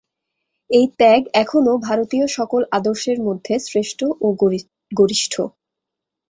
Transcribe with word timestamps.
এই 0.69 0.85
ত্যাগ 0.99 1.21
এখনও 1.35 1.73
ভারতীয় 1.87 2.25
সকল 2.37 2.61
আদর্শের 2.71 3.19
মধ্যে 3.27 3.53
শ্রেষ্ঠ 3.67 3.99
ও 4.21 4.27
গরিষ্ঠ। 4.91 5.33